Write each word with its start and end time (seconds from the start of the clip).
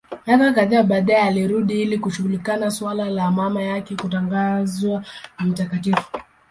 Miaka 0.27 0.51
kadhaa 0.53 0.83
baadaye 0.83 1.21
alirudi 1.21 1.73
Roma 1.73 1.83
ili 1.83 1.97
kushughulikia 1.97 2.71
suala 2.71 3.09
la 3.09 3.31
mama 3.31 3.63
yake 3.63 3.95
kutangazwa 3.95 5.03
mtakatifu. 5.39 6.03